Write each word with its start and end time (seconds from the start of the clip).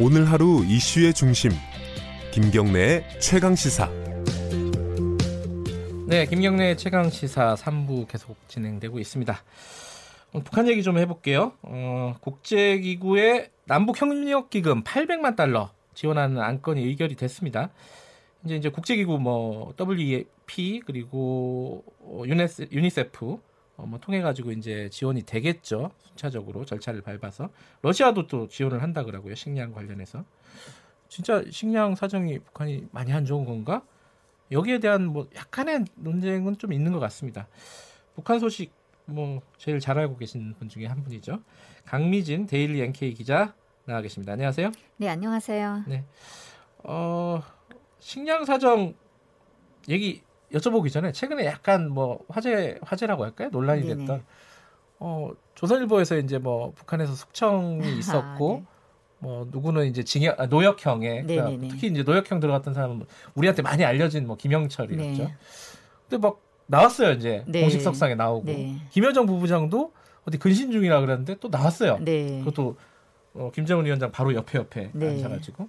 오늘 0.00 0.30
하루 0.30 0.64
이슈의 0.64 1.12
중심 1.12 1.50
김경래의 2.30 3.18
최강 3.20 3.56
시사. 3.56 3.90
네, 6.06 6.24
김경래 6.26 6.76
최강 6.76 7.10
시사 7.10 7.56
3부 7.56 8.06
계속 8.06 8.36
진행되고 8.46 9.00
있습니다. 9.00 9.42
어, 10.34 10.40
북한 10.44 10.68
얘기 10.68 10.84
좀 10.84 10.98
해볼게요. 10.98 11.52
어, 11.62 12.14
국제기구의 12.20 13.50
남북협력기금 13.64 14.84
800만 14.84 15.34
달러 15.34 15.72
지원하는 15.94 16.40
안건이 16.40 16.80
의결이 16.80 17.16
됐습니다. 17.16 17.70
이제 18.44 18.54
이제 18.54 18.68
국제기구 18.68 19.18
뭐 19.18 19.74
WFP 19.80 20.82
그리고 20.86 21.82
어, 22.02 22.22
유네스, 22.24 22.68
유니세프 22.70 23.38
어, 23.78 23.86
뭐 23.86 23.98
통해 24.00 24.20
가지고 24.20 24.50
이제 24.50 24.88
지원이 24.90 25.22
되겠죠. 25.22 25.92
순차적으로 26.00 26.64
절차를 26.64 27.00
밟아서 27.00 27.48
러시아도 27.80 28.26
또 28.26 28.48
지원을 28.48 28.82
한다 28.82 29.04
그러고요. 29.04 29.34
식량 29.36 29.72
관련해서 29.72 30.24
진짜 31.08 31.42
식량 31.50 31.94
사정이 31.94 32.40
북한이 32.40 32.88
많이 32.90 33.12
안 33.12 33.24
좋은 33.24 33.46
건가? 33.46 33.82
여기에 34.50 34.80
대한 34.80 35.06
뭐 35.06 35.28
약간의 35.34 35.84
논쟁은 35.94 36.58
좀 36.58 36.72
있는 36.72 36.92
것 36.92 36.98
같습니다. 36.98 37.46
북한 38.14 38.40
소식 38.40 38.72
뭐 39.04 39.40
제일 39.56 39.78
잘 39.78 39.96
알고 39.96 40.16
계신 40.16 40.54
분 40.58 40.68
중에 40.68 40.86
한 40.86 41.02
분이죠. 41.04 41.40
강미진 41.84 42.46
데일리 42.46 42.82
NK 42.82 43.14
기자 43.14 43.54
나와 43.84 44.00
계십니다. 44.02 44.32
안녕하세요. 44.32 44.72
네, 44.96 45.08
안녕하세요. 45.08 45.84
네. 45.86 46.04
어, 46.78 47.40
식량 48.00 48.44
사정 48.44 48.94
얘기 49.88 50.22
여쭤보기 50.52 50.90
전에 50.90 51.12
최근에 51.12 51.44
약간 51.44 51.90
뭐 51.90 52.24
화제 52.28 52.78
화제라고 52.82 53.24
할까요? 53.24 53.48
논란이 53.52 53.82
네네. 53.82 53.96
됐던 53.96 54.24
어, 55.00 55.30
조선일보에서 55.54 56.18
이제 56.18 56.38
뭐 56.38 56.72
북한에서 56.72 57.14
숙청이 57.14 57.98
있었고 57.98 58.54
아, 58.54 58.58
네. 58.58 58.66
뭐 59.20 59.48
누구는 59.50 59.86
이제 59.86 60.02
징역 60.02 60.40
아, 60.40 60.46
노역형에 60.46 61.24
그러니까. 61.24 61.68
특히 61.70 61.88
이제 61.88 62.02
노역형 62.02 62.40
들어갔던 62.40 62.74
사람은 62.74 63.04
우리한테 63.34 63.62
많이 63.62 63.84
알려진 63.84 64.26
뭐 64.26 64.36
김영철이었죠. 64.36 65.22
네. 65.24 65.34
근데 66.08 66.26
막 66.26 66.40
나왔어요 66.66 67.12
이제 67.12 67.44
네. 67.46 67.62
공식 67.62 67.80
석상에 67.80 68.14
나오고 68.14 68.46
네. 68.46 68.76
김여정 68.90 69.26
부부장도 69.26 69.92
어디 70.26 70.38
근신 70.38 70.70
중이라 70.70 71.00
그랬는데 71.00 71.36
또 71.40 71.48
나왔어요. 71.48 71.98
네. 72.00 72.38
그것도 72.40 72.76
어, 73.34 73.50
김정은 73.54 73.84
위원장 73.86 74.10
바로 74.10 74.34
옆에 74.34 74.58
옆에 74.58 74.90
네. 74.92 75.08
앉아가지고 75.08 75.68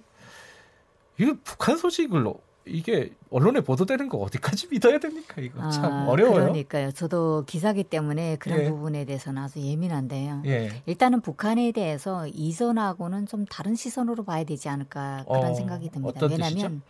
이거 1.18 1.36
북한 1.44 1.76
소식을 1.76 2.24
이게 2.66 3.12
언론에 3.30 3.60
보도되는 3.60 4.08
거 4.08 4.18
어디까지 4.18 4.68
믿어야 4.68 4.98
됩니까? 4.98 5.40
이거 5.40 5.70
참 5.70 5.84
아, 5.84 6.06
어려워요. 6.06 6.34
그러니까요. 6.34 6.92
저도 6.92 7.44
기사기 7.46 7.84
때문에 7.84 8.36
그런 8.36 8.60
예. 8.60 8.70
부분에 8.70 9.04
대해서는 9.04 9.42
아주 9.42 9.60
예민한데요. 9.60 10.42
예. 10.46 10.82
일단은 10.86 11.20
북한에 11.20 11.72
대해서 11.72 12.26
이전하고는 12.26 13.26
좀 13.26 13.44
다른 13.46 13.74
시선으로 13.74 14.24
봐야 14.24 14.44
되지 14.44 14.68
않을까 14.68 15.24
그런 15.26 15.46
어, 15.46 15.54
생각이 15.54 15.90
듭니다. 15.90 16.26
왜냐하면? 16.26 16.82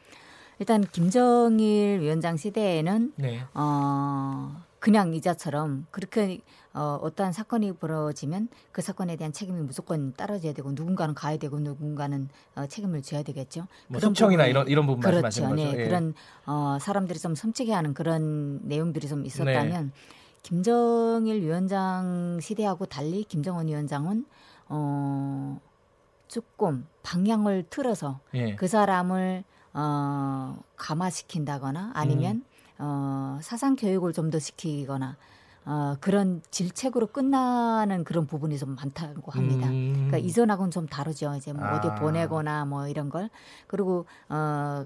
일단 0.58 0.84
김정일 0.84 2.00
위원장 2.00 2.36
시대에는 2.36 3.12
네. 3.16 3.40
어, 3.54 4.62
그냥 4.80 5.12
이자처럼 5.14 5.86
그렇게 5.90 6.40
어, 6.72 6.98
어떠한 7.02 7.32
사건이 7.34 7.72
벌어지면 7.74 8.48
그 8.72 8.80
사건에 8.80 9.16
대한 9.16 9.32
책임이 9.32 9.60
무조건 9.60 10.14
따라져야 10.14 10.54
되고 10.54 10.72
누군가는 10.72 11.14
가야 11.14 11.36
되고 11.36 11.58
누군가는 11.60 12.28
어, 12.56 12.66
책임을 12.66 13.02
져야 13.02 13.22
되겠죠. 13.22 13.66
뭐 13.88 14.00
부분에- 14.00 14.48
이런 14.50 14.68
이런 14.68 14.86
부분 14.86 15.00
그렇죠. 15.02 15.20
말씀하시는 15.22 15.64
거죠. 15.64 15.76
네, 15.76 15.82
예. 15.82 15.86
그런 15.86 16.14
어, 16.46 16.78
사람들이 16.80 17.18
좀 17.18 17.34
섬찟해하는 17.34 17.94
그런 17.94 18.60
내용들이 18.66 19.06
좀 19.06 19.26
있었다면 19.26 19.92
김정일 20.42 21.42
위원장 21.42 22.38
시대하고 22.40 22.86
달리 22.86 23.24
김정은 23.24 23.68
위원장은 23.68 24.24
어, 24.68 25.60
조금 26.26 26.86
방향을 27.02 27.66
틀어서 27.68 28.20
예. 28.32 28.54
그 28.54 28.66
사람을 28.66 29.44
어, 29.74 30.56
감화시킨다거나 30.76 31.90
아니면 31.94 32.44
어, 32.80 33.38
사상 33.42 33.76
교육을 33.76 34.12
좀 34.12 34.30
더 34.30 34.38
시키거나 34.38 35.16
어, 35.66 35.96
그런 36.00 36.40
질책으로 36.50 37.08
끝나는 37.08 38.04
그런 38.04 38.26
부분이 38.26 38.58
좀 38.58 38.74
많다고 38.76 39.30
합니다. 39.32 39.68
음. 39.68 39.92
그러니까 39.92 40.18
이전하고는 40.18 40.70
좀 40.70 40.86
다르죠. 40.86 41.34
이제 41.36 41.52
뭐 41.52 41.66
어디 41.68 41.88
아. 41.88 41.94
보내거나 41.96 42.64
뭐 42.64 42.88
이런 42.88 43.08
걸 43.10 43.28
그리고 43.66 44.06
어, 44.28 44.84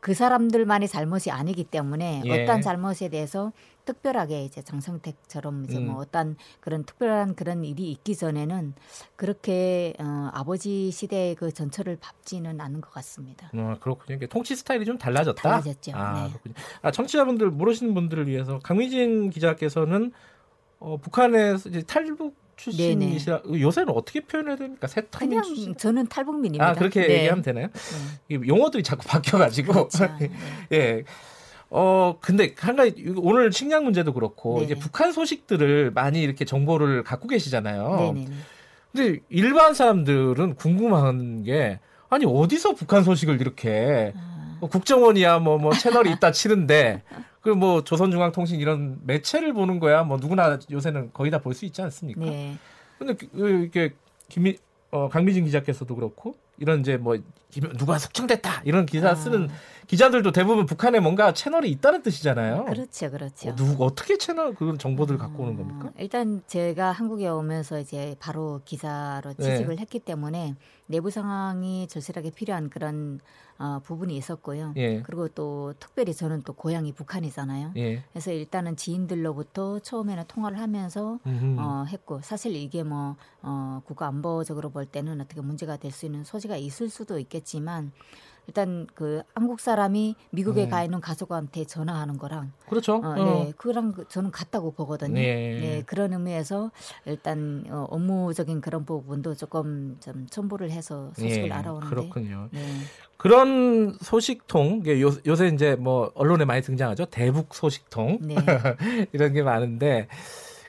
그 0.00 0.14
사람들만의 0.14 0.88
잘못이 0.88 1.30
아니기 1.30 1.64
때문에 1.64 2.22
예. 2.24 2.42
어떤 2.42 2.60
잘못에 2.62 3.08
대해서 3.10 3.52
특별하게 3.84 4.44
이제 4.44 4.62
장성택처럼 4.62 5.64
이제 5.64 5.78
음. 5.78 5.86
뭐 5.86 6.00
어떤 6.00 6.36
그런 6.60 6.84
특별한 6.84 7.34
그런 7.34 7.64
일이 7.64 7.90
있기 7.90 8.16
전에는 8.16 8.74
그렇게 9.16 9.94
어, 9.98 10.30
아버지 10.32 10.90
시대의 10.90 11.34
그 11.34 11.52
전철을 11.52 11.96
밟지는 12.00 12.60
않은 12.60 12.80
것 12.80 12.92
같습니다. 12.92 13.50
어, 13.54 13.76
그렇군요. 13.80 14.18
통치 14.28 14.54
스타일이 14.54 14.84
좀 14.84 14.98
달라졌다. 14.98 15.42
달라졌죠. 15.42 15.92
아, 15.94 16.24
네. 16.24 16.28
그렇군요. 16.28 16.54
아, 16.82 16.90
청취자분들 16.90 17.50
모르시는 17.50 17.94
분들을 17.94 18.28
위해서 18.28 18.58
강미진 18.60 19.30
기자께서는 19.30 20.12
어, 20.78 20.98
북한에서 20.98 21.70
이제 21.70 21.82
탈북 21.82 22.36
출신이시라 22.58 23.42
요새는 23.48 23.90
어떻게 23.94 24.20
표현해야 24.20 24.56
됩니까? 24.56 24.88
그냥 25.16 25.42
출신? 25.44 25.76
저는 25.76 26.08
탈북민입니다. 26.08 26.68
아 26.68 26.74
그렇게 26.74 27.06
네. 27.06 27.14
얘기하면 27.20 27.42
되나요? 27.42 27.68
네. 28.28 28.38
용어들이 28.46 28.82
자꾸 28.82 29.06
바뀌어가지고 29.06 29.72
그렇죠. 29.72 30.08
네. 30.18 30.30
예. 30.72 31.04
어 31.70 32.18
근데 32.20 32.54
한 32.58 32.76
가지 32.76 33.14
오늘 33.16 33.52
식량 33.52 33.84
문제도 33.84 34.12
그렇고 34.12 34.54
네네. 34.54 34.64
이제 34.64 34.74
북한 34.74 35.12
소식들을 35.12 35.92
많이 35.92 36.22
이렇게 36.22 36.44
정보를 36.44 37.04
갖고 37.04 37.28
계시잖아요. 37.28 38.12
네네네. 38.14 38.36
근데 38.92 39.20
일반 39.28 39.74
사람들은 39.74 40.56
궁금한 40.56 41.42
게 41.44 41.78
아니 42.08 42.24
어디서 42.26 42.74
북한 42.74 43.04
소식을 43.04 43.40
이렇게 43.40 44.12
아, 44.16 44.56
뭐 44.60 44.68
국정원이야 44.68 45.38
뭐뭐 45.40 45.74
채널이 45.74 46.10
있다 46.12 46.32
치는데 46.32 47.02
그 47.48 47.54
뭐 47.54 47.82
조선중앙통신 47.82 48.60
이런 48.60 48.98
매체를 49.04 49.52
보는 49.54 49.80
거야 49.80 50.02
뭐 50.04 50.18
누구나 50.18 50.58
요새는 50.70 51.12
거의 51.14 51.30
다 51.30 51.38
볼 51.38 51.54
수 51.54 51.64
있지 51.64 51.80
않습니까? 51.82 52.20
네. 52.20 52.56
근데 52.98 53.14
그- 53.14 53.28
그 53.30 53.48
이렇게 53.48 53.94
김미 54.28 54.56
어, 54.90 55.08
강미진 55.08 55.44
기자께서도 55.44 55.94
그렇고 55.94 56.34
이런 56.58 56.80
이제 56.80 56.96
뭐 56.98 57.14
김- 57.14 57.24
누가 57.78 57.98
숙청됐다 57.98 58.62
이런 58.64 58.84
기사 58.86 59.10
아. 59.10 59.14
쓰는 59.14 59.48
기자들도 59.86 60.32
대부분 60.32 60.66
북한에 60.66 61.00
뭔가 61.00 61.32
채널이 61.32 61.70
있다는 61.70 62.02
뜻이잖아요. 62.02 62.66
그렇죠, 62.66 63.10
그렇죠. 63.10 63.48
어, 63.48 63.54
누구 63.56 63.84
어떻게 63.86 64.18
채널 64.18 64.54
그런 64.54 64.76
정보들을 64.76 65.18
갖고 65.18 65.44
오는 65.44 65.56
겁니까? 65.56 65.88
어, 65.88 65.92
일단 65.98 66.42
제가 66.46 66.92
한국에 66.92 67.26
오면서 67.26 67.80
이제 67.80 68.14
바로 68.20 68.60
기자로 68.66 69.32
네. 69.38 69.42
취직을 69.42 69.78
했기 69.78 69.98
때문에 69.98 70.56
내부 70.88 71.10
상황이 71.10 71.86
절실하게 71.88 72.30
필요한 72.32 72.68
그런 72.68 73.20
어, 73.60 73.80
부분이 73.82 74.16
있었고요. 74.16 74.72
예. 74.76 75.02
그리고 75.02 75.26
또 75.28 75.74
특별히 75.80 76.14
저는 76.14 76.42
또 76.42 76.52
고향이 76.52 76.92
북한이잖아요. 76.92 77.72
예. 77.76 78.04
그래서 78.12 78.30
일단은 78.30 78.76
지인들로부터 78.76 79.80
처음에는 79.80 80.24
통화를 80.28 80.60
하면서 80.60 81.18
음흠. 81.26 81.56
어, 81.58 81.84
했고 81.88 82.20
사실 82.22 82.54
이게 82.54 82.84
뭐 82.84 83.16
어, 83.42 83.80
국가 83.84 84.06
안보적으로 84.06 84.70
볼 84.70 84.86
때는 84.86 85.20
어떻게 85.20 85.40
문제가 85.40 85.76
될 85.76 85.88
수 85.90 86.04
있는 86.06 86.22
소지가 86.22 86.56
있을 86.56 86.88
수도 86.90 87.18
있겠 87.18 87.37
지만 87.40 87.92
일단 88.48 88.86
그 88.94 89.22
한국 89.34 89.60
사람이 89.60 90.16
미국에 90.30 90.64
네. 90.64 90.70
가 90.70 90.82
있는 90.82 91.00
가족한테 91.00 91.66
전화하는 91.66 92.16
거랑 92.16 92.52
그렇죠. 92.66 92.94
어, 92.96 93.08
어. 93.08 93.14
네, 93.14 93.52
그랑 93.58 93.92
그- 93.92 94.08
저는 94.08 94.30
같다고 94.30 94.70
보거든요. 94.72 95.12
네. 95.12 95.58
네, 95.60 95.82
그런 95.84 96.14
의미에서 96.14 96.70
일단 97.04 97.64
어, 97.68 97.86
업무적인 97.90 98.62
그런 98.62 98.86
부분도 98.86 99.34
조금 99.34 99.98
좀 100.00 100.26
첨부를 100.30 100.70
해서 100.70 101.12
소식을 101.14 101.48
예, 101.48 101.52
알아오는데. 101.52 101.90
그렇군요. 101.94 102.48
네, 102.52 102.60
그런 103.18 103.98
소식통 104.00 104.84
요, 104.86 105.10
요새 105.26 105.48
이제 105.48 105.74
뭐 105.74 106.10
언론에 106.14 106.46
많이 106.46 106.62
등장하죠. 106.62 107.06
대북 107.06 107.54
소식통 107.54 108.18
네, 108.22 108.34
이런 109.12 109.34
게 109.34 109.42
많은데 109.42 110.08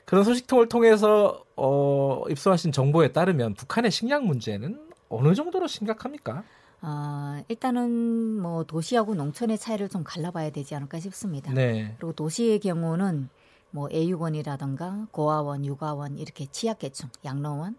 그런 0.04 0.24
소식통을 0.24 0.68
통해서 0.68 1.44
어, 1.56 2.24
입수하신 2.28 2.72
정보에 2.72 3.12
따르면 3.12 3.54
북한의 3.54 3.90
식량 3.90 4.26
문제는 4.26 4.90
어느 5.08 5.34
정도로 5.34 5.66
심각합니까? 5.66 6.42
어, 6.82 7.42
일단은 7.48 8.40
뭐 8.40 8.64
도시하고 8.64 9.14
농촌의 9.14 9.58
차이를 9.58 9.88
좀 9.88 10.02
갈라봐야 10.04 10.50
되지 10.50 10.74
않을까 10.74 10.98
싶습니다. 11.00 11.52
네. 11.52 11.94
그리고 11.98 12.12
도시의 12.12 12.60
경우는 12.60 13.28
뭐 13.72 13.88
애육원이라든가 13.92 15.06
고아원, 15.12 15.64
육아원 15.64 16.18
이렇게 16.18 16.46
취약계층, 16.46 17.08
양로원. 17.24 17.76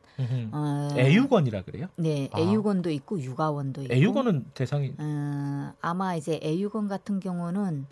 어, 0.51 0.89
애육원이라 0.95 1.63
그래요? 1.63 1.87
네, 1.97 2.29
아. 2.31 2.39
애육원도 2.39 2.89
있고 2.91 3.19
육아원도 3.21 3.83
있고. 3.83 3.93
애육원은 3.93 4.45
대상이 4.53 4.93
어, 4.97 5.73
아마 5.81 6.15
이제 6.15 6.39
애육원 6.41 6.87
같은 6.87 7.19
경우는 7.19 7.85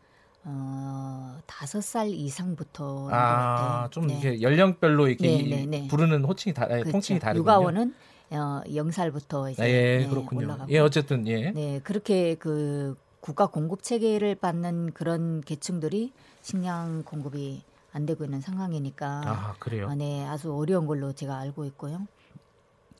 어, 0.45 1.37
다섯 1.45 1.81
살 1.83 2.07
이상부터 2.09 3.09
아, 3.11 3.87
좀 3.91 4.07
네. 4.07 4.13
이렇게 4.19 4.41
연령별로 4.41 5.07
이렇게 5.07 5.27
네, 5.27 5.33
이- 5.37 5.49
네, 5.49 5.65
네. 5.65 5.87
부르는 5.87 6.23
호칭이 6.23 6.53
다 6.53 6.63
아니, 6.63 6.75
그렇죠. 6.75 6.91
통칭이 6.91 7.19
다르군요. 7.19 7.41
육아원은 7.41 7.93
어, 8.31 8.61
0살부터 8.67 9.51
이제 9.51 9.63
아, 9.63 9.67
예, 9.67 9.97
네, 9.99 10.07
그렇군요. 10.07 10.45
올라가고. 10.45 10.71
예, 10.71 10.79
어쨌든 10.79 11.27
예. 11.27 11.51
네, 11.51 11.79
그렇게 11.83 12.35
그 12.35 12.95
국가 13.21 13.47
공급 13.47 13.83
체계를 13.83 14.35
받는 14.35 14.93
그런 14.93 15.41
계층들이 15.41 16.13
식량 16.41 17.03
공급이 17.03 17.63
안 17.91 18.05
되고 18.05 18.23
있는 18.23 18.39
상황이니까 18.39 19.21
아, 19.25 19.55
그래요. 19.59 19.87
어, 19.87 19.95
네, 19.95 20.25
아주 20.27 20.53
어려운 20.55 20.85
걸로 20.87 21.11
제가 21.11 21.37
알고 21.39 21.65
있고요. 21.65 22.07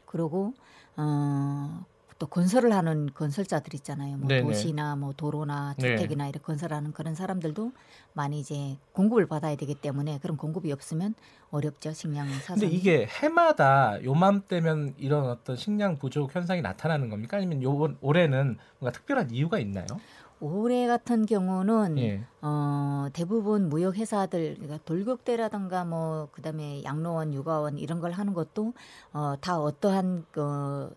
그리고 0.06 0.54
어, 0.98 1.86
또 2.20 2.28
건설을 2.28 2.74
하는 2.74 3.10
건설자들 3.14 3.74
있잖아요. 3.76 4.18
뭐 4.18 4.28
네네. 4.28 4.42
도시나 4.42 4.98
뭐 4.98 5.14
도로나 5.14 5.74
네. 5.78 5.96
주택이나 5.96 6.28
이렇게 6.28 6.44
건설하는 6.44 6.92
그런 6.92 7.16
사람들도 7.16 7.72
많이 8.14 8.40
이제 8.42 8.78
공급을 8.92 9.26
받아야 9.26 9.56
되기 9.56 9.74
때문에 9.74 10.20
그런 10.20 10.36
공급이 10.36 10.72
없으면 10.74 11.16
어렵죠 11.50 11.94
식량 11.94 12.28
사선. 12.28 12.60
근데 12.60 12.76
이게 12.76 13.08
해마다 13.08 14.04
요맘때면 14.04 14.96
이런 14.98 15.30
어떤 15.30 15.56
식량 15.56 15.98
부족 15.98 16.36
현상이 16.36 16.62
나타나는 16.62 17.10
겁니까? 17.10 17.38
아니면 17.38 17.64
요 17.64 17.96
올해는 18.02 18.58
뭔가 18.80 18.92
특별한 18.92 19.32
이유가 19.32 19.58
있나요? 19.58 19.86
올해 20.42 20.88
같은 20.88 21.26
경우는 21.26 21.98
예. 22.00 22.24
어, 22.42 23.08
대부분 23.14 23.70
무역 23.70 23.96
회사들 23.96 24.56
그러니까 24.56 24.80
돌격대라든가 24.84 25.86
뭐 25.86 26.28
그다음에 26.32 26.84
양로원, 26.84 27.34
육아원 27.34 27.78
이런 27.78 28.02
걸 28.02 28.12
하는 28.12 28.34
것도 28.34 28.74
어, 29.14 29.36
다 29.40 29.60
어떠한 29.60 30.26
그 30.32 30.94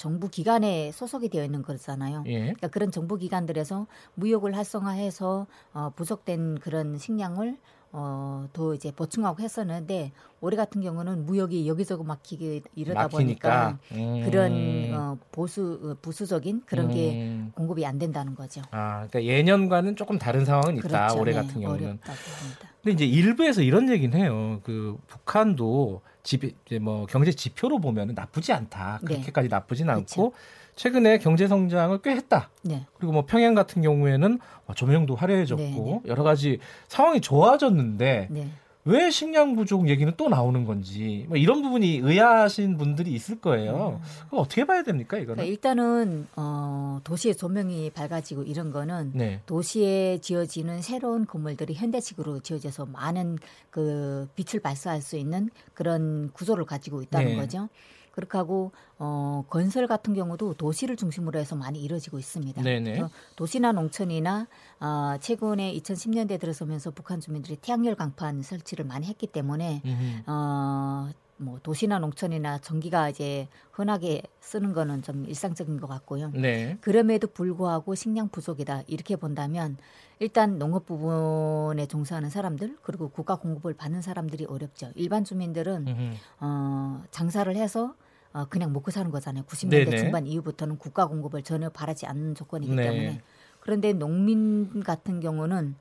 정부 0.00 0.30
기관에 0.30 0.92
소속이 0.92 1.28
되어 1.28 1.44
있는 1.44 1.60
거잖아요. 1.60 2.24
예. 2.26 2.38
그러니까 2.40 2.68
그런 2.68 2.90
정부 2.90 3.18
기관들에서 3.18 3.86
무역을 4.14 4.56
활성화해서 4.56 5.46
어, 5.74 5.92
부족된 5.94 6.58
그런 6.60 6.96
식량을 6.96 7.58
어, 7.92 8.48
더 8.54 8.72
이제 8.72 8.92
보충하고 8.92 9.42
했었는데 9.42 10.12
올해 10.40 10.56
같은 10.56 10.80
경우는 10.80 11.26
무역이 11.26 11.68
여기저기 11.68 12.02
막히게 12.04 12.62
이러다 12.76 13.08
보니까 13.08 13.78
막히니까 13.78 13.78
음. 13.92 14.22
그런 14.24 14.94
어, 14.94 15.18
보수 15.32 15.78
어, 15.82 15.96
부수적인 16.00 16.62
그런 16.64 16.88
게 16.88 17.20
음. 17.20 17.52
공급이 17.54 17.84
안 17.84 17.98
된다는 17.98 18.34
거죠. 18.34 18.62
아, 18.70 19.06
그러니까 19.06 19.24
예년과는 19.24 19.96
조금 19.96 20.18
다른 20.18 20.46
상황은 20.46 20.78
있다. 20.78 20.88
그렇죠. 20.88 21.20
올해 21.20 21.32
네, 21.32 21.42
같은 21.42 21.60
경우는. 21.60 21.84
어렵다고 21.84 22.18
합니다. 22.40 22.70
근데 22.82 22.92
이제 22.92 23.04
일부에서 23.04 23.62
이런 23.62 23.90
얘기는 23.90 24.16
해요. 24.18 24.60
그 24.62 24.96
북한도 25.06 26.02
지, 26.22 26.38
이제 26.66 26.78
뭐 26.78 27.06
경제 27.06 27.30
지표로 27.32 27.78
보면은 27.78 28.14
나쁘지 28.14 28.52
않다. 28.52 29.00
네. 29.02 29.14
그렇게까지 29.14 29.48
나쁘진 29.48 29.90
않고 29.90 30.30
그렇죠. 30.30 30.32
최근에 30.76 31.18
경제 31.18 31.46
성장을 31.46 32.00
꽤 32.02 32.12
했다. 32.12 32.48
네. 32.62 32.86
그리고 32.94 33.12
뭐 33.12 33.26
평양 33.26 33.54
같은 33.54 33.82
경우에는 33.82 34.38
뭐 34.66 34.74
조명도 34.74 35.14
화려해졌고 35.14 35.62
네, 35.62 35.74
네. 35.74 36.00
여러 36.06 36.22
가지 36.22 36.58
상황이 36.88 37.20
좋아졌는데 37.20 38.28
네. 38.30 38.50
왜 38.84 39.10
식량 39.10 39.54
부족 39.54 39.88
얘기는 39.88 40.10
또 40.16 40.28
나오는 40.28 40.64
건지 40.64 41.26
뭐 41.28 41.36
이런 41.36 41.62
부분이 41.62 41.98
의아하신 41.98 42.78
분들이 42.78 43.12
있을 43.12 43.40
거예요. 43.40 44.00
그거 44.24 44.38
어떻게 44.38 44.64
봐야 44.64 44.82
됩니까 44.82 45.18
이거는? 45.18 45.34
그러니까 45.36 45.52
일단은 45.52 46.26
어, 46.36 47.00
도시의 47.04 47.36
조명이 47.36 47.90
밝아지고 47.90 48.44
이런 48.44 48.70
거는 48.70 49.12
네. 49.14 49.40
도시에 49.44 50.18
지어지는 50.18 50.80
새로운 50.80 51.26
건물들이 51.26 51.74
현대식으로 51.74 52.40
지어져서 52.40 52.86
많은 52.86 53.38
그 53.68 54.28
빛을 54.34 54.62
발사할 54.62 55.02
수 55.02 55.16
있는 55.16 55.50
그런 55.74 56.30
구조를 56.32 56.64
가지고 56.64 57.02
있다는 57.02 57.32
네. 57.32 57.36
거죠. 57.36 57.68
그렇게 58.12 58.38
하고 58.38 58.72
어, 58.98 59.44
건설 59.48 59.86
같은 59.86 60.14
경우도 60.14 60.54
도시를 60.54 60.96
중심으로 60.96 61.38
해서 61.38 61.56
많이 61.56 61.82
이루어지고 61.82 62.18
있습니다. 62.18 62.62
네네. 62.62 63.02
도시나 63.36 63.72
농촌이나 63.72 64.46
어, 64.80 65.16
최근에 65.20 65.74
2010년대 65.74 66.40
들어서면서 66.40 66.90
북한 66.90 67.20
주민들이 67.20 67.56
태양열 67.56 67.94
강판 67.94 68.42
설치를 68.42 68.84
많이 68.84 69.06
했기 69.06 69.26
때문에 69.26 69.82
음흠. 69.84 70.22
어, 70.26 71.10
뭐 71.40 71.58
도시나 71.62 71.98
농촌이나 71.98 72.58
전기가 72.58 73.08
이제 73.08 73.48
흔하게 73.72 74.22
쓰는 74.40 74.72
거는 74.72 75.02
좀 75.02 75.24
일상적인 75.24 75.80
것 75.80 75.86
같고요. 75.86 76.30
네. 76.34 76.76
그럼에도 76.82 77.26
불구하고 77.26 77.94
식량 77.94 78.28
부족이다 78.28 78.82
이렇게 78.86 79.16
본다면 79.16 79.78
일단 80.18 80.58
농업 80.58 80.84
부분에 80.84 81.86
종사하는 81.86 82.28
사람들 82.28 82.76
그리고 82.82 83.08
국가 83.08 83.36
공급을 83.36 83.74
받는 83.74 84.02
사람들이 84.02 84.44
어렵죠. 84.44 84.92
일반 84.94 85.24
주민들은 85.24 85.88
음흠. 85.88 86.14
어, 86.40 87.02
장사를 87.10 87.54
해서 87.56 87.94
어, 88.32 88.44
그냥 88.44 88.72
먹고 88.72 88.90
사는 88.90 89.10
거잖아요. 89.10 89.44
90년대 89.44 89.84
네네. 89.86 89.96
중반 89.96 90.26
이후부터는 90.26 90.76
국가 90.78 91.06
공급을 91.06 91.42
전혀 91.42 91.70
바라지 91.70 92.06
않는 92.06 92.34
조건이기 92.34 92.74
네. 92.74 92.82
때문에 92.82 93.20
그런데 93.60 93.92
농민 93.94 94.82
같은 94.82 95.20
경우는 95.20 95.74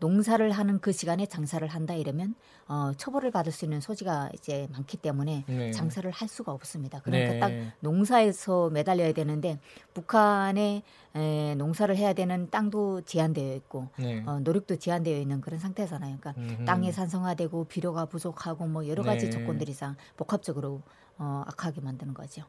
농사를 0.00 0.50
하는 0.50 0.80
그 0.80 0.92
시간에 0.92 1.26
장사를 1.26 1.66
한다 1.68 1.94
이러면 1.94 2.34
어, 2.66 2.92
처벌을 2.96 3.30
받을 3.30 3.52
수 3.52 3.64
있는 3.64 3.80
소지가 3.80 4.30
이제 4.34 4.66
많기 4.72 4.96
때문에 4.96 5.44
네. 5.46 5.70
장사를 5.70 6.10
할 6.10 6.28
수가 6.28 6.52
없습니다. 6.52 7.00
그러니까 7.02 7.32
네. 7.32 7.40
딱 7.40 7.72
농사에서 7.80 8.70
매달려야 8.70 9.12
되는데 9.12 9.58
북한에 9.94 10.82
에, 11.14 11.54
농사를 11.56 11.96
해야 11.96 12.12
되는 12.12 12.50
땅도 12.50 13.02
제한되어 13.02 13.54
있고 13.56 13.88
네. 13.98 14.22
어, 14.26 14.40
노력도 14.40 14.76
제한되어 14.76 15.16
있는 15.18 15.40
그런 15.40 15.58
상태잖아요. 15.60 16.18
그러니까 16.20 16.34
음흠. 16.42 16.64
땅이 16.64 16.92
산성화되고 16.92 17.64
비료가 17.64 18.06
부족하고 18.06 18.66
뭐 18.66 18.86
여러 18.88 19.02
가지 19.02 19.26
네. 19.26 19.30
조건들이상 19.30 19.96
복합적으로 20.16 20.82
어, 21.18 21.44
악하게 21.46 21.80
만드는 21.80 22.12
거죠. 22.14 22.42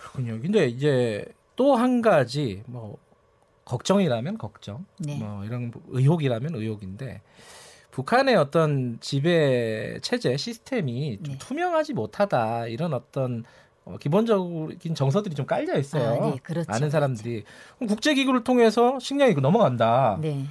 그렇군요. 0.00 0.40
근데 0.40 0.66
이제 0.68 1.24
또 1.56 1.74
한 1.74 2.00
가지 2.02 2.62
뭐 2.66 2.96
걱정이라면 3.68 4.38
걱정, 4.38 4.86
네. 4.98 5.18
뭐 5.18 5.44
이런 5.44 5.70
의혹이라면 5.88 6.54
의혹인데 6.54 7.20
북한의 7.90 8.36
어떤 8.36 8.98
지배 9.00 9.98
체제 10.00 10.36
시스템이 10.36 11.18
좀 11.22 11.34
네. 11.34 11.38
투명하지 11.38 11.92
못하다 11.92 12.68
이런 12.68 12.94
어떤 12.94 13.44
어, 13.84 13.96
기본적인 14.00 14.94
정서들이 14.94 15.34
좀 15.34 15.44
깔려 15.44 15.78
있어요. 15.78 16.22
아, 16.22 16.30
네, 16.30 16.38
그렇죠, 16.42 16.70
아는 16.72 16.88
사람들이 16.88 17.44
그럼 17.76 17.88
국제 17.88 18.14
기구를 18.14 18.42
통해서 18.42 18.98
식량이 18.98 19.34
그 19.34 19.40
넘어간다. 19.40 20.18
네. 20.20 20.46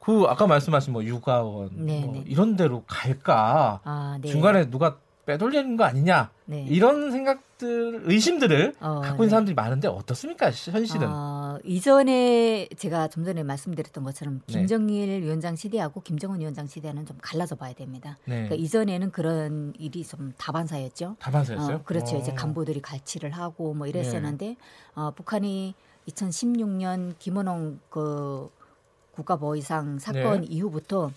그 0.00 0.24
아까 0.26 0.48
말씀하신 0.48 0.92
뭐 0.92 1.04
육아원 1.04 1.70
네, 1.74 2.00
뭐 2.00 2.14
네. 2.14 2.24
이런 2.26 2.56
데로 2.56 2.82
갈까? 2.88 3.80
아, 3.84 4.18
네. 4.20 4.28
중간에 4.28 4.68
누가 4.68 4.96
빼돌리는 5.26 5.76
거 5.76 5.84
아니냐? 5.84 6.30
네. 6.46 6.66
이런 6.68 7.12
생각들 7.12 8.02
의심들을 8.04 8.74
어, 8.80 9.00
갖고 9.00 9.22
있는 9.22 9.26
네. 9.26 9.30
사람들이 9.30 9.54
많은데 9.54 9.86
어떻습니까 9.86 10.46
현실은? 10.50 11.08
어, 11.08 11.41
이전에 11.64 12.68
제가 12.76 13.08
좀 13.08 13.24
전에 13.24 13.42
말씀드렸던 13.42 14.04
것처럼 14.04 14.40
네. 14.46 14.52
김정일 14.52 15.22
위원장 15.22 15.56
시대하고 15.56 16.00
김정은 16.02 16.40
위원장 16.40 16.66
시대는 16.66 17.06
좀 17.06 17.18
갈라져 17.20 17.54
봐야 17.54 17.72
됩니다. 17.72 18.18
네. 18.24 18.44
그러니까 18.44 18.54
이전에는 18.56 19.10
그런 19.10 19.72
일이 19.78 20.04
좀 20.04 20.32
다반사였죠. 20.38 21.16
다반사였어요? 21.18 21.76
어, 21.76 21.82
그렇죠. 21.84 22.16
이제 22.16 22.32
어. 22.32 22.34
간부들이 22.34 22.80
갈취를 22.80 23.30
하고 23.30 23.74
뭐 23.74 23.86
이랬었는데 23.86 24.56
어, 24.94 25.10
북한이 25.12 25.74
2016년 26.08 27.14
김원홍 27.18 27.80
그 27.88 28.50
국가보위상 29.12 29.98
사건 29.98 30.40
네. 30.40 30.46
이후부터 30.48 31.12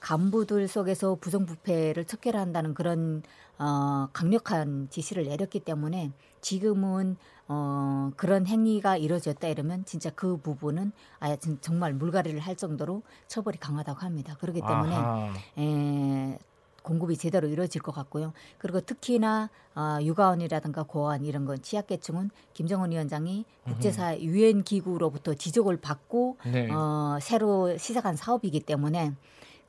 간부들 0.00 0.66
속에서 0.66 1.14
부정부패를 1.20 2.04
척결한다는 2.06 2.74
그런 2.74 3.22
어, 3.58 4.08
강력한 4.12 4.88
지시를 4.90 5.24
내렸기 5.24 5.60
때문에 5.60 6.10
지금은 6.40 7.16
어, 7.48 8.10
그런 8.16 8.46
행위가 8.46 8.96
이루어졌다 8.96 9.46
이러면 9.48 9.84
진짜 9.84 10.10
그 10.10 10.38
부분은 10.38 10.92
아예 11.18 11.36
진- 11.36 11.58
정말 11.60 11.92
물갈이를 11.92 12.40
할 12.40 12.56
정도로 12.56 13.02
처벌이 13.28 13.58
강하다고 13.58 14.00
합니다. 14.00 14.36
그렇기 14.40 14.60
때문에 14.60 14.94
아하. 14.94 15.32
에, 15.58 16.38
공급이 16.82 17.18
제대로 17.18 17.46
이루어질 17.46 17.82
것 17.82 17.92
같고요. 17.92 18.32
그리고 18.56 18.80
특히나 18.80 19.50
어, 19.74 19.98
육아원이라든가 20.00 20.84
고아원 20.84 21.24
이런 21.26 21.44
건 21.44 21.60
취약계층은 21.60 22.30
김정은 22.54 22.90
위원장이 22.92 23.44
국제사 23.64 24.18
유엔 24.20 24.62
기구로부터 24.64 25.34
지적을 25.34 25.76
받고 25.76 26.38
네. 26.46 26.70
어, 26.72 27.18
새로 27.20 27.76
시작한 27.76 28.16
사업이기 28.16 28.60
때문에 28.60 29.12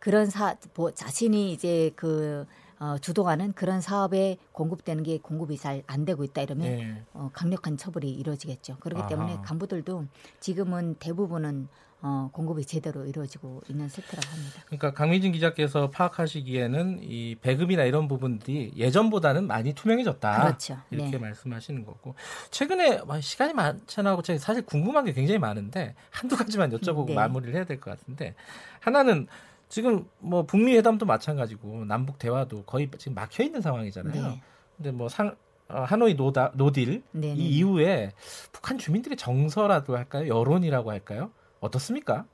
그런 0.01 0.25
사 0.29 0.55
뭐, 0.75 0.91
자신이 0.91 1.53
이제 1.53 1.91
그 1.96 2.46
어, 2.79 2.98
주도하는 2.98 3.53
그런 3.53 3.79
사업에 3.79 4.38
공급되는 4.51 5.03
게 5.03 5.20
공급이 5.20 5.55
잘 5.58 5.84
안 5.86 6.03
되고 6.03 6.24
있다 6.24 6.41
이러면 6.41 6.67
네. 6.67 7.03
어, 7.13 7.29
강력한 7.31 7.77
처벌이 7.77 8.10
이루어지겠죠. 8.12 8.77
그렇기 8.79 9.08
때문에 9.08 9.34
아하. 9.34 9.41
간부들도 9.43 10.05
지금은 10.39 10.96
대부분은 11.00 11.67
어, 12.03 12.29
공급이 12.34 12.65
제대로 12.65 13.05
이루어지고 13.05 13.62
있는 13.70 13.88
상태라고 13.88 14.27
합니다. 14.36 14.62
그러니까 14.65 14.91
강민진 14.91 15.31
기자께서 15.34 15.91
파악하시기에는 15.91 17.01
이 17.03 17.36
배급이나 17.39 17.84
이런 17.84 18.08
부분들이 18.08 18.74
예전보다는 18.75 19.46
많이 19.46 19.74
투명해졌다. 19.74 20.41
그렇죠. 20.46 20.79
이렇게 20.89 21.12
네. 21.12 21.17
말씀하시는 21.20 21.86
거고 21.86 22.15
최근에 22.50 23.01
뭐 23.03 23.22
시간이 23.22 23.53
많잖아고 23.53 24.24
제가 24.24 24.39
사실 24.39 24.65
궁금한 24.65 25.05
게 25.05 25.13
굉장히 25.13 25.38
많은데 25.38 25.93
한두 26.10 26.36
가지만 26.36 26.72
여쭤보고 26.72 27.05
네. 27.10 27.13
마무리를 27.13 27.53
해야 27.53 27.65
될 27.65 27.79
것 27.79 27.91
같은데 27.91 28.34
하나는 28.79 29.27
지금 29.72 30.06
뭐 30.20 30.44
북미 30.46 30.75
회담도 30.75 31.06
마찬가지고 31.06 31.86
남북 31.86 32.20
대화도 32.20 32.63
거의 32.63 32.90
지금 32.98 33.16
막혀 33.16 33.44
있는 33.44 33.62
상황이잖아요. 33.62 34.28
네. 34.28 34.42
근데 34.75 34.92
뭐 34.92 35.08
상, 35.08 35.34
어, 35.70 35.82
하노이 35.84 36.16
노다, 36.16 36.51
노딜 36.56 37.04
네, 37.13 37.30
이 37.30 37.36
네. 37.36 37.44
이후에 37.44 38.12
북한 38.51 38.78
주민들의 38.78 39.16
정서라도 39.18 39.96
할까요? 39.96 40.28
여론이라고 40.28 40.92
할까요? 40.92 41.32
어떻습니까? 41.62 42.25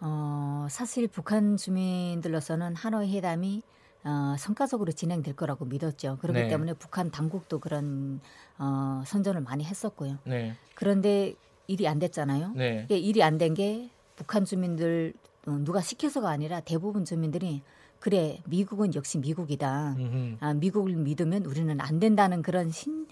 어, 0.00 0.68
사실 0.70 1.08
북한 1.08 1.56
주민들로서는 1.56 2.76
하노이 2.76 3.12
회담이 3.16 3.62
어, 4.04 4.36
성과적으로 4.38 4.92
진행될 4.92 5.34
거라고 5.34 5.64
믿었죠. 5.64 6.18
그렇기 6.20 6.42
네. 6.42 6.48
때문에 6.48 6.74
북한 6.74 7.10
당국도 7.10 7.58
그런 7.58 8.20
어, 8.58 9.02
선전을 9.04 9.40
많이 9.40 9.64
했었고요. 9.64 10.18
네, 10.24 10.54
그런데 10.76 11.34
일이 11.66 11.88
안 11.88 11.98
됐잖아요. 11.98 12.52
네, 12.54 12.86
일이 12.88 13.20
안 13.24 13.38
된 13.38 13.54
게 13.54 13.90
북한 14.14 14.44
주민들 14.44 15.14
어, 15.16 15.31
누가 15.46 15.80
시켜서가 15.80 16.28
아니라 16.30 16.60
대부분 16.60 17.04
주민들이 17.04 17.62
그래 17.98 18.40
미국은 18.46 18.94
역시 18.94 19.18
미국이다. 19.18 19.94
음흠. 19.98 20.36
아, 20.40 20.54
미국을 20.54 20.94
믿으면 20.94 21.44
우리는 21.46 21.80
안 21.80 21.98
된다는 22.00 22.42
그런 22.42 22.70
신 22.70 23.06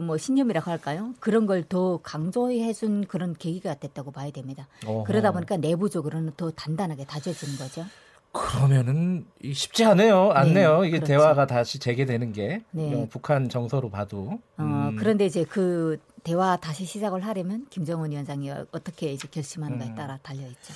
뭐 0.00 0.16
신념이라고 0.16 0.70
할까요? 0.70 1.12
그런 1.20 1.44
걸 1.46 1.62
더 1.68 1.98
강조해준 2.02 3.04
그런 3.06 3.34
계기가 3.34 3.74
됐다고 3.74 4.12
봐야 4.12 4.30
됩니다. 4.30 4.66
어허. 4.86 5.04
그러다 5.04 5.32
보니까 5.32 5.58
내부적으로는 5.58 6.32
더 6.38 6.50
단단하게 6.50 7.04
다져지는 7.04 7.58
거죠. 7.58 7.84
그러면은 8.32 9.26
이 9.42 9.52
쉽지 9.52 9.84
않네요. 9.84 10.30
않네요. 10.30 10.80
네, 10.82 10.88
이게 10.88 10.96
그렇죠. 10.98 11.06
대화가 11.12 11.46
다시 11.46 11.78
재개되는 11.78 12.32
게 12.32 12.62
네. 12.70 12.94
어, 12.94 13.06
북한 13.10 13.48
정서로 13.50 13.90
봐도. 13.90 14.40
어, 14.56 14.62
음. 14.62 14.96
그런데 14.96 15.26
이제 15.26 15.44
그 15.44 15.98
대화 16.22 16.56
다시 16.56 16.84
시작을 16.86 17.24
하려면 17.24 17.66
김정은 17.68 18.10
위원장이 18.10 18.50
어떻게 18.72 19.12
이제 19.12 19.28
결심하는가에 19.30 19.88
음. 19.88 19.94
따라 19.94 20.18
달려 20.22 20.46
있죠. 20.46 20.72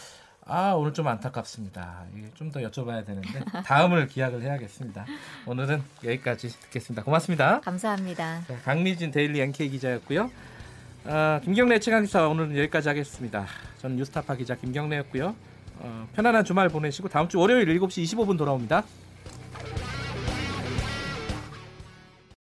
아 0.49 0.73
오늘 0.73 0.93
좀 0.95 1.07
안타깝습니다. 1.07 2.05
좀 2.35 2.51
더 2.51 2.61
여쭤봐야 2.61 3.05
되는데 3.05 3.45
다음을 3.67 4.07
기약을 4.09 4.41
해야겠습니다. 4.43 5.05
오늘은 5.47 5.83
여기까지 6.03 6.49
듣겠습니다. 6.49 7.05
고맙습니다. 7.05 7.61
감사합니다. 7.61 8.43
자, 8.47 8.57
강미진 8.65 9.11
데일리 9.11 9.41
NK 9.43 9.69
기자였고요. 9.69 10.31
아, 11.05 11.41
김경래 11.45 11.79
최강 11.79 12.03
기사 12.03 12.27
오늘은 12.27 12.57
여기까지 12.57 12.89
하겠습니다. 12.89 13.47
저는 13.79 13.97
뉴스타파 13.97 14.35
기자 14.37 14.55
김경래였고요. 14.55 15.35
어, 15.81 16.09
편안한 16.15 16.45
주말 16.45 16.69
보내시고 16.71 17.09
다음 17.09 17.29
주 17.29 17.39
월요일 17.39 17.67
7시 17.79 18.03
25분 18.05 18.39
돌아옵니다. 18.39 18.83